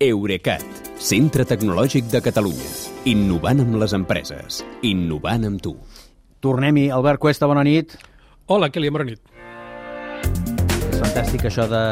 Eurecat, 0.00 0.62
centre 0.96 1.44
tecnològic 1.44 2.06
de 2.08 2.22
Catalunya. 2.24 2.68
Innovant 3.10 3.58
amb 3.60 3.74
les 3.82 3.92
empreses. 3.92 4.62
Innovant 4.88 5.42
amb 5.44 5.60
tu. 5.60 5.74
Tornem-hi. 6.40 6.86
Albert 6.96 7.20
Cuesta, 7.20 7.44
bona 7.44 7.60
nit. 7.68 7.92
Hola, 8.48 8.70
Kelly, 8.72 8.88
bona 8.88 9.04
nit. 9.04 9.20
És 10.86 11.02
fantàstic 11.02 11.44
això 11.50 11.66
de 11.68 11.82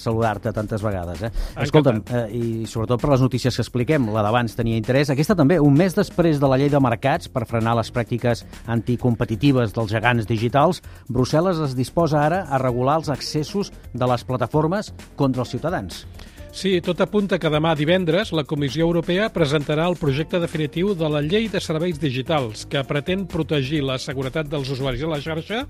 saludar-te 0.00 0.54
tantes 0.56 0.80
vegades. 0.80 1.26
Eh? 1.28 1.30
Escolta'm, 1.66 2.00
eh, 2.08 2.22
i 2.32 2.64
sobretot 2.64 3.04
per 3.04 3.10
les 3.12 3.26
notícies 3.26 3.60
que 3.60 3.66
expliquem, 3.66 4.08
la 4.16 4.24
d'abans 4.24 4.56
tenia 4.56 4.80
interès. 4.80 5.12
Aquesta 5.12 5.36
també, 5.36 5.60
un 5.60 5.76
mes 5.76 5.92
després 5.92 6.40
de 6.40 6.48
la 6.48 6.56
llei 6.56 6.72
de 6.72 6.80
mercats 6.80 7.28
per 7.28 7.44
frenar 7.44 7.76
les 7.76 7.92
pràctiques 7.92 8.46
anticompetitives 8.64 9.76
dels 9.76 9.92
gegants 9.92 10.24
digitals, 10.24 10.80
Brussel·les 11.12 11.60
es 11.68 11.76
disposa 11.76 12.24
ara 12.24 12.46
a 12.48 12.64
regular 12.64 12.96
els 13.02 13.12
accessos 13.12 13.74
de 13.92 14.08
les 14.08 14.24
plataformes 14.24 14.94
contra 15.20 15.44
els 15.44 15.52
ciutadans. 15.52 16.06
Sí, 16.52 16.78
tot 16.80 17.00
apunta 17.04 17.36
que 17.38 17.50
demà 17.52 17.74
divendres 17.76 18.32
la 18.32 18.42
Comissió 18.48 18.86
Europea 18.86 19.28
presentarà 19.30 19.84
el 19.90 19.98
projecte 20.00 20.40
definitiu 20.40 20.94
de 20.96 21.08
la 21.12 21.20
Llei 21.22 21.46
de 21.52 21.60
Serveis 21.60 22.00
Digitals, 22.00 22.64
que 22.66 22.82
pretén 22.88 23.26
protegir 23.28 23.82
la 23.84 23.98
seguretat 24.00 24.48
dels 24.48 24.70
usuaris 24.72 25.04
a 25.04 25.12
la 25.12 25.20
xarxa, 25.22 25.66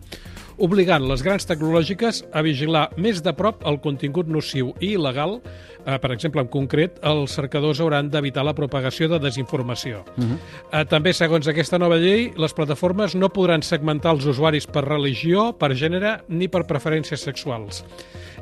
obligant 0.59 1.05
les 1.07 1.23
grans 1.23 1.47
tecnològiques 1.47 2.23
a 2.35 2.43
vigilar 2.43 2.89
més 2.97 3.23
de 3.25 3.33
prop 3.37 3.65
el 3.69 3.79
contingut 3.83 4.29
nociu 4.31 4.75
i 4.81 4.95
il·legal. 4.97 5.39
Eh, 5.89 5.97
per 6.03 6.11
exemple, 6.13 6.43
en 6.43 6.51
concret, 6.53 6.99
els 7.07 7.35
cercadors 7.39 7.81
hauran 7.81 8.11
d'evitar 8.11 8.45
la 8.45 8.55
propagació 8.55 9.09
de 9.09 9.21
desinformació. 9.23 10.05
Uh 10.17 10.25
-huh. 10.25 10.39
eh, 10.73 10.85
també, 10.85 11.13
segons 11.13 11.49
aquesta 11.49 11.79
nova 11.79 11.97
llei, 11.97 12.33
les 12.37 12.53
plataformes 12.53 13.15
no 13.15 13.29
podran 13.29 13.63
segmentar 13.63 14.13
els 14.13 14.27
usuaris 14.27 14.67
per 14.67 14.85
religió, 14.85 15.53
per 15.53 15.73
gènere 15.75 16.21
ni 16.29 16.49
per 16.49 16.67
preferències 16.67 17.21
sexuals. 17.23 17.85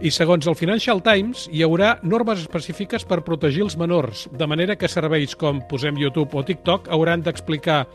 I 0.01 0.11
segons 0.11 0.47
el 0.47 0.55
Financial 0.55 1.03
Times, 1.03 1.49
hi 1.53 1.63
haurà 1.63 1.99
normes 2.03 2.41
específiques 2.41 3.05
per 3.05 3.25
protegir 3.25 3.63
els 3.63 3.77
menors, 3.77 4.29
de 4.31 4.47
manera 4.47 4.77
que 4.77 4.89
serveis 4.89 5.35
com, 5.35 5.63
posem 5.69 5.97
YouTube 5.97 6.37
o 6.37 6.45
TikTok, 6.45 6.89
hauran 6.89 7.23
d'explicar 7.23 7.87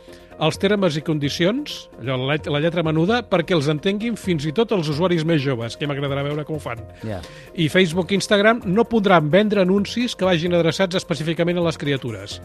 els 0.42 0.58
termes 0.62 0.96
i 0.98 1.04
condicions, 1.06 1.76
allò, 2.00 2.18
la, 2.30 2.38
la 2.54 2.62
lletra 2.64 2.84
menuda, 2.86 3.22
perquè 3.28 3.56
els 3.58 3.70
entenguin 3.72 4.16
fins 4.20 4.48
i 4.50 4.54
tot 4.56 4.72
els 4.76 4.90
usuaris 4.92 5.26
més 5.28 5.42
joves, 5.44 5.78
que 5.78 5.90
m'agradarà 5.90 6.24
veure 6.26 6.46
com 6.48 6.58
ho 6.58 6.64
fan. 6.64 6.82
Yeah. 7.08 7.22
I 7.54 7.68
Facebook 7.74 8.14
i 8.14 8.20
Instagram 8.20 8.64
no 8.66 8.88
podran 8.90 9.30
vendre 9.34 9.66
anuncis 9.66 10.16
que 10.16 10.28
vagin 10.28 10.56
adreçats 10.58 10.98
específicament 10.98 11.60
a 11.62 11.66
les 11.68 11.80
criatures. 11.82 12.40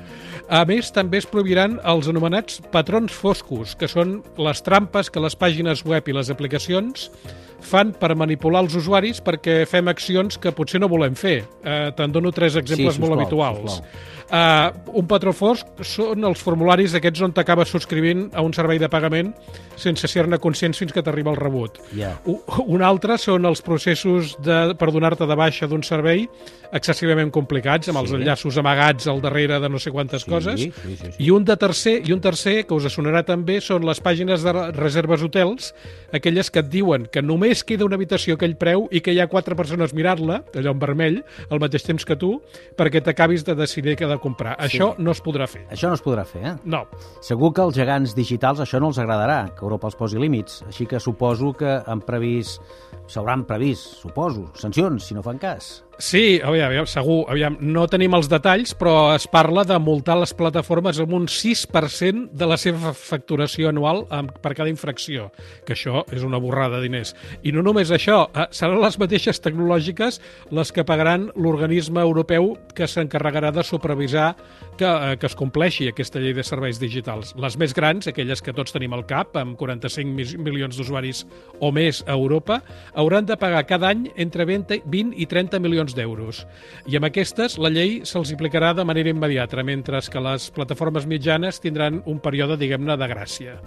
A 0.48 0.64
més, 0.68 0.92
també 0.94 1.22
es 1.22 1.28
prohibiran 1.30 1.78
els 1.84 2.10
anomenats 2.12 2.60
patrons 2.74 3.14
foscos, 3.14 3.76
que 3.78 3.88
són 3.90 4.20
les 4.40 4.62
trampes 4.66 5.10
que 5.12 5.22
les 5.22 5.38
pàgines 5.38 5.84
web 5.86 6.08
i 6.08 6.16
les 6.16 6.32
aplicacions 6.32 7.10
fan 7.60 7.92
per 7.98 8.14
manipular 8.16 8.62
els 8.62 8.74
usuaris 8.76 9.22
perquè 9.24 9.64
fem 9.66 9.88
accions 9.88 10.38
que 10.38 10.52
potser 10.52 10.80
no 10.80 10.88
volem 10.88 11.14
fer. 11.14 11.44
Eh, 11.64 11.92
Te'n 11.96 12.12
dono 12.12 12.30
tres 12.32 12.56
exemples 12.56 12.94
Sí, 12.94 13.00
molt 13.00 13.14
habituals. 13.20 13.72
sisplau. 13.78 14.12
Uh, 14.26 14.72
un 14.98 15.06
patró 15.06 15.30
fosc 15.32 15.68
són 15.86 16.24
els 16.26 16.40
formularis 16.42 16.96
aquests 16.98 17.20
on 17.22 17.30
t'acabes 17.30 17.68
subscrivint 17.70 18.24
a 18.34 18.42
un 18.42 18.50
servei 18.52 18.76
de 18.82 18.88
pagament 18.90 19.28
sense 19.78 20.08
ser-ne 20.10 20.40
conscients 20.42 20.76
fins 20.82 20.90
que 20.92 21.00
t'arriba 21.00 21.30
el 21.30 21.36
rebut. 21.38 21.78
U- 22.26 22.40
Un 22.66 22.82
altre 22.82 23.18
són 23.22 23.46
els 23.46 23.62
processos 23.62 24.34
de, 24.42 24.74
per 24.74 24.90
donar-te 24.90 25.28
de 25.30 25.36
baixa 25.38 25.68
d'un 25.70 25.84
servei 25.86 26.26
excessivament 26.72 27.30
complicats, 27.30 27.86
amb 27.88 27.98
els 28.00 28.10
Sí. 28.10 28.16
enllaços 28.16 28.58
amagats 28.58 29.06
al 29.06 29.20
darrere 29.22 29.60
de 29.60 29.68
no 29.68 29.78
sé 29.78 29.92
quantes 29.92 30.22
Sí, 30.22 30.30
coses. 30.30 30.60
sí, 30.60 30.72
sí, 30.72 30.96
sí. 30.96 31.10
I 31.20 31.30
un 31.30 31.44
de 31.44 31.56
tercer, 31.56 32.02
i 32.08 32.12
un 32.12 32.20
tercer 32.20 32.66
que 32.66 32.74
us 32.74 32.82
sonarà 32.98 33.22
també 33.24 33.60
són 33.60 33.84
les 33.86 34.02
pàgines 34.02 34.42
de 34.42 34.52
re- 34.52 34.72
reserves 34.72 35.22
hotels, 35.22 35.72
aquelles 36.12 36.50
que 36.50 36.58
et 36.58 36.68
diuen 36.68 37.06
que 37.06 37.22
només 37.22 37.45
queda 37.66 37.86
una 37.86 37.96
habitació 37.98 38.34
a 38.34 38.40
aquell 38.40 38.56
preu 38.58 38.86
i 38.90 39.00
que 39.04 39.14
hi 39.14 39.20
ha 39.22 39.28
quatre 39.30 39.56
persones 39.58 39.94
mirant-la, 39.96 40.40
allò 40.56 40.74
en 40.74 40.80
vermell, 40.82 41.20
al 41.50 41.62
mateix 41.62 41.86
temps 41.86 42.04
que 42.06 42.16
tu, 42.18 42.32
perquè 42.76 43.02
t'acabis 43.04 43.44
de 43.46 43.56
decidir 43.58 43.96
què 43.98 44.08
de 44.10 44.18
comprar. 44.22 44.56
Això 44.62 44.92
no 44.98 45.14
es 45.14 45.22
podrà 45.22 45.48
fer. 45.50 45.64
Això 45.70 45.90
no 45.92 45.98
es 45.98 46.04
podrà 46.04 46.26
fer, 46.28 46.42
eh? 46.42 46.54
No. 46.64 46.84
Segur 47.24 47.52
que 47.54 47.64
als 47.64 47.78
gegants 47.78 48.16
digitals 48.16 48.60
això 48.64 48.80
no 48.82 48.90
els 48.92 49.00
agradarà, 49.02 49.52
que 49.54 49.64
Europa 49.64 49.90
els 49.90 49.98
posi 49.98 50.20
límits. 50.20 50.62
Així 50.66 50.88
que 50.90 51.00
suposo 51.00 51.52
que 51.56 51.78
han 51.86 52.02
previst, 52.04 52.62
s'hauran 53.06 53.46
previst, 53.46 54.00
suposo, 54.02 54.50
sancions, 54.58 55.06
si 55.06 55.14
no 55.14 55.22
fan 55.22 55.38
cas. 55.38 55.85
Sí, 55.98 56.42
aviam, 56.44 56.66
aviam, 56.68 56.84
segur. 56.84 57.22
Aviam, 57.32 57.54
no 57.64 57.86
tenim 57.88 58.12
els 58.18 58.26
detalls, 58.28 58.74
però 58.76 59.14
es 59.14 59.24
parla 59.32 59.62
de 59.64 59.78
multar 59.80 60.18
les 60.20 60.34
plataformes 60.36 60.98
amb 61.00 61.14
un 61.16 61.24
6% 61.24 62.26
de 62.36 62.48
la 62.50 62.58
seva 62.60 62.90
facturació 62.92 63.70
anual 63.70 64.02
per 64.44 64.52
cada 64.58 64.68
infracció, 64.68 65.30
que 65.64 65.72
això 65.72 66.02
és 66.12 66.20
una 66.26 66.36
borrada 66.36 66.76
de 66.76 66.82
diners. 66.90 67.14
I 67.48 67.52
no 67.56 67.64
només 67.64 67.88
això, 67.96 68.26
eh, 68.28 68.44
seran 68.50 68.82
les 68.82 68.98
mateixes 69.00 69.40
tecnològiques 69.40 70.20
les 70.50 70.72
que 70.72 70.84
pagaran 70.84 71.30
l'organisme 71.34 72.04
europeu 72.04 72.58
que 72.74 72.84
s'encarregarà 72.84 73.50
de 73.56 73.64
supervisar 73.64 74.34
que, 74.76 74.84
eh, 74.84 75.16
que 75.16 75.26
es 75.30 75.34
compleixi 75.34 75.88
aquesta 75.88 76.20
llei 76.20 76.34
de 76.34 76.44
serveis 76.44 76.78
digitals. 76.78 77.32
Les 77.40 77.56
més 77.56 77.72
grans, 77.72 78.06
aquelles 78.06 78.42
que 78.42 78.52
tots 78.52 78.70
tenim 78.76 78.92
al 78.92 79.06
cap, 79.06 79.34
amb 79.40 79.56
45 79.56 80.12
mi- 80.12 80.36
milions 80.44 80.76
d'usuaris 80.76 81.24
o 81.58 81.72
més 81.72 82.04
a 82.06 82.12
Europa, 82.12 82.62
hauran 82.92 83.24
de 83.24 83.38
pagar 83.38 83.64
cada 83.64 83.88
any 83.88 84.10
entre 84.16 84.44
20, 84.44 84.82
20 84.84 85.14
i 85.16 85.24
30 85.24 85.58
milions 85.58 85.85
d'euros. 85.94 86.42
I 86.90 86.96
amb 86.98 87.06
aquestes, 87.06 87.58
la 87.62 87.70
llei 87.70 88.00
se'ls 88.08 88.32
aplicarà 88.34 88.72
de 88.74 88.84
manera 88.88 89.12
immediata, 89.12 89.62
mentre 89.62 90.00
que 90.10 90.20
les 90.20 90.50
plataformes 90.50 91.06
mitjanes 91.06 91.60
tindran 91.60 92.02
un 92.06 92.18
període, 92.18 92.56
diguem-ne, 92.58 92.96
de 92.96 93.08
gràcia. 93.12 93.60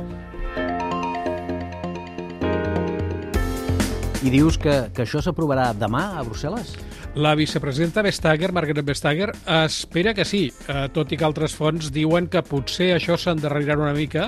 I 4.19 4.29
dius 4.33 4.57
que, 4.59 4.89
que 4.91 5.05
això 5.05 5.21
s'aprovarà 5.23 5.71
demà 5.77 6.19
a 6.19 6.25
Brussel·les? 6.27 6.75
La 7.15 7.33
vicepresidenta 7.33 8.03
Vestager, 8.05 8.51
Margaret 8.53 8.85
Vestager, 8.85 9.31
espera 9.65 10.13
que 10.13 10.25
sí, 10.25 10.51
eh, 10.67 10.87
tot 10.93 11.09
i 11.11 11.17
que 11.17 11.25
altres 11.25 11.55
fonts 11.57 11.89
diuen 11.91 12.29
que 12.29 12.43
potser 12.45 12.91
això 12.93 13.17
s'endarrerirà 13.17 13.79
una 13.79 13.95
mica, 13.97 14.27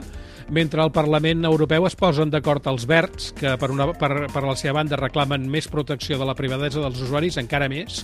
mentre 0.49 0.81
al 0.81 0.91
Parlament 0.91 1.45
Europeu 1.45 1.85
es 1.87 1.95
posen 1.95 2.31
d'acord 2.33 2.65
els 2.67 2.87
verds, 2.89 3.31
que 3.37 3.53
per, 3.61 3.69
una, 3.71 3.91
per, 3.93 4.27
per 4.33 4.43
la 4.43 4.57
seva 4.59 4.79
banda 4.81 4.99
reclamen 4.99 5.45
més 5.49 5.69
protecció 5.71 6.17
de 6.19 6.27
la 6.27 6.35
privadesa 6.35 6.81
dels 6.81 6.99
usuaris, 7.05 7.37
encara 7.39 7.69
més, 7.71 8.01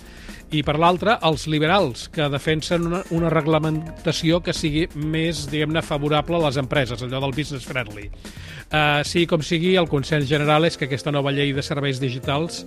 i 0.55 0.61
per 0.63 0.77
l'altra 0.79 1.17
els 1.27 1.47
liberals, 1.51 2.05
que 2.13 2.29
defensen 2.31 2.85
una, 2.88 3.01
una 3.11 3.31
reglamentació 3.33 4.39
que 4.45 4.55
sigui 4.55 4.85
més, 4.95 5.47
diguem-ne, 5.51 5.83
favorable 5.83 6.38
a 6.38 6.45
les 6.45 6.61
empreses, 6.61 7.01
allò 7.03 7.19
del 7.25 7.35
business 7.35 7.65
friendly. 7.67 8.07
Uh, 8.67 8.99
sí, 9.07 9.25
com 9.27 9.44
sigui, 9.44 9.75
el 9.79 9.88
consens 9.88 10.27
general 10.27 10.67
és 10.67 10.75
que 10.75 10.88
aquesta 10.88 11.11
nova 11.11 11.31
llei 11.31 11.53
de 11.55 11.63
serveis 11.63 12.01
digitals 12.03 12.65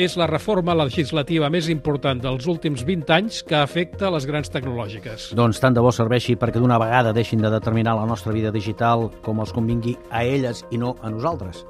és 0.00 0.16
la 0.16 0.26
reforma 0.30 0.74
legislativa 0.78 1.50
més 1.52 1.68
important 1.72 2.20
dels 2.22 2.46
últims 2.48 2.84
20 2.88 3.12
anys 3.12 3.42
que 3.46 3.58
afecta 3.58 4.10
les 4.12 4.26
grans 4.28 4.50
tecnològiques. 4.52 5.30
Doncs 5.36 5.60
tant 5.60 5.76
de 5.76 5.84
bo 5.84 5.92
serveixi 5.92 6.36
perquè 6.40 6.62
d'una 6.62 6.80
vegada 6.80 7.12
deixin 7.12 7.42
de 7.42 7.50
determinar 7.52 7.96
la 7.98 8.06
nostra 8.08 8.32
vida 8.32 8.52
digital 8.54 9.10
com 9.22 9.42
els 9.44 9.52
convingui 9.52 9.96
a 10.10 10.24
elles 10.24 10.64
i 10.70 10.80
no 10.80 10.96
a 11.02 11.12
nosaltres. 11.12 11.64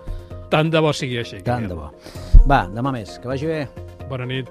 Tant 0.52 0.70
de 0.70 0.82
bo 0.84 0.92
sigui 0.92 1.18
així. 1.18 1.42
Tant 1.46 1.66
de 1.68 1.74
bo. 1.74 1.90
Va, 2.46 2.66
demà 2.70 2.92
més. 2.94 3.16
Que 3.18 3.30
vagi 3.30 3.48
bé. 3.48 3.62
Bona 4.10 4.28
nit. 4.28 4.50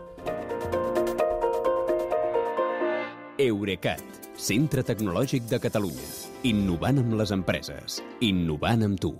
Eurecat, 3.41 4.03
centre 4.37 4.83
tecnològic 4.85 5.47
de 5.49 5.61
Catalunya. 5.61 6.09
Innovant 6.49 7.01
amb 7.01 7.15
les 7.21 7.33
empreses. 7.33 8.01
Innovant 8.25 8.85
amb 8.85 9.01
tu. 9.01 9.15